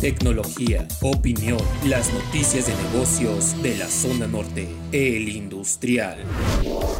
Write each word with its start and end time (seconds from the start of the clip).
tecnología, 0.00 0.86
opinión, 1.00 1.58
las 1.86 2.12
noticias 2.12 2.66
de 2.66 2.74
negocios 2.90 3.60
de 3.62 3.76
la 3.78 3.88
zona 3.88 4.26
norte, 4.26 4.68
el 4.92 5.28
industrial. 5.28 6.18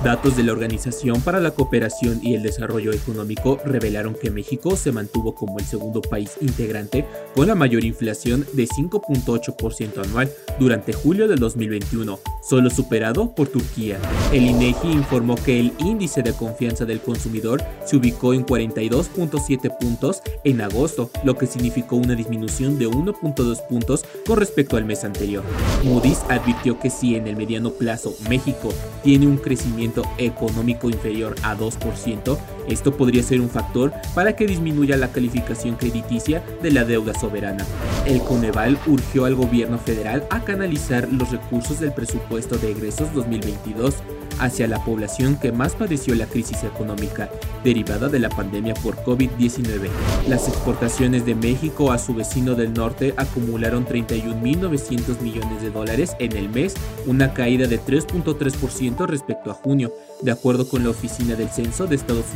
Datos 0.03 0.37
de 0.37 0.43
la 0.43 0.53
Organización 0.53 1.21
para 1.21 1.41
la 1.41 1.51
Cooperación 1.51 2.21
y 2.23 2.35
el 2.35 2.43
Desarrollo 2.43 2.93
Económico 2.93 3.59
revelaron 3.65 4.15
que 4.15 4.31
México 4.31 4.77
se 4.77 4.93
mantuvo 4.93 5.35
como 5.35 5.59
el 5.59 5.67
segundo 5.67 6.01
país 6.01 6.33
integrante 6.41 7.05
con 7.35 7.49
la 7.49 7.55
mayor 7.55 7.85
inflación 7.85 8.47
de 8.55 8.67
5.8% 8.67 10.05
anual 10.05 10.31
durante 10.59 10.93
julio 10.93 11.29
del 11.29 11.39
2021, 11.39 12.19
solo 12.43 12.71
superado 12.71 13.35
por 13.35 13.49
Turquía. 13.49 13.99
El 14.33 14.47
INEGI 14.47 14.91
informó 14.93 15.35
que 15.35 15.61
el 15.61 15.73
índice 15.81 16.23
de 16.23 16.33
confianza 16.33 16.85
del 16.85 17.01
consumidor 17.01 17.63
se 17.85 17.97
ubicó 17.97 18.33
en 18.33 18.47
42.7 18.47 19.77
puntos 19.79 20.23
en 20.45 20.61
agosto, 20.61 21.11
lo 21.25 21.37
que 21.37 21.47
significó 21.47 21.97
una 21.97 22.15
disminución 22.15 22.79
de 22.79 22.86
1.2 22.91 23.67
puntos 23.67 24.05
con 24.27 24.37
respecto 24.39 24.77
al 24.77 24.85
mes 24.85 25.05
anterior. 25.05 25.45
Moody's 25.85 26.23
advirtió 26.29 26.79
que 26.79 26.91
si 26.91 27.17
en 27.17 27.27
el 27.27 27.37
mediano 27.37 27.71
plazo 27.71 28.15
México 28.29 28.73
tiene 29.03 29.27
un 29.27 29.37
crecimiento 29.37 30.03
económico 30.19 30.89
inferior 30.89 31.35
a 31.43 31.57
2%, 31.57 32.39
esto 32.69 32.97
podría 32.97 33.23
ser 33.23 33.41
un 33.41 33.49
factor 33.49 33.93
para 34.15 34.35
que 34.35 34.47
disminuya 34.47 34.97
la 34.97 35.13
calificación 35.13 35.77
crediticia 35.77 36.43
de 36.63 36.71
la 36.71 36.85
deuda 36.85 37.15
soberana. 37.19 37.65
El 38.07 38.21
Coneval 38.21 38.79
urgió 38.87 39.25
al 39.25 39.35
gobierno 39.35 39.79
federal 39.79 40.27
a 40.31 40.45
canalizar 40.45 41.09
los 41.13 41.31
recursos 41.31 41.81
del 41.81 41.93
presupuesto 41.93 42.57
de 42.57 42.73
egresos 42.73 43.13
2022 43.15 43.95
hacia 44.39 44.69
la 44.69 44.85
población 44.85 45.37
que 45.37 45.53
más 45.53 45.75
padeció 45.75 46.15
la 46.15 46.27
crisis 46.27 46.63
económica 46.65 47.31
derivada 47.65 48.09
de 48.09 48.19
la 48.19 48.29
pandemia 48.29 48.75
por 48.75 48.97
COVID-19. 48.97 49.89
Las 50.29 50.49
exportaciones 50.49 51.25
de 51.27 51.35
México 51.35 51.93
a 51.93 51.99
su 51.99 52.15
vecino 52.15 52.55
del 52.55 52.73
norte 52.73 53.15
acumularon 53.17 53.87
31.900 53.87 55.21
millones 55.21 55.63
de 55.63 55.71
dólares 55.71 56.17
en 56.19 56.37
el 56.37 56.49
mes, 56.49 56.75
una 57.07 57.33
caída 57.33 57.67
de 57.67 57.81
3.3% 57.81 59.07
respecto 59.07 59.51
a 59.51 59.55
junio, 59.55 59.93
de 60.23 60.33
acuerdo 60.33 60.69
con 60.69 60.85
la 60.85 60.91
Oficina 60.91 61.35
del 61.35 61.49
Censo 61.49 61.87
de 61.87 61.97
Estados 61.97 62.35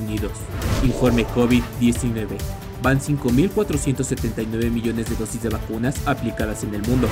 Informe 0.82 1.26
COVID-19 1.26 2.60
van 2.82 3.00
5.479 3.00 4.70
millones 4.70 5.08
de 5.08 5.16
dosis 5.16 5.42
de 5.42 5.48
vacunas 5.48 5.96
aplicadas 6.06 6.62
en 6.64 6.74
el 6.74 6.82
mundo. 6.82 7.08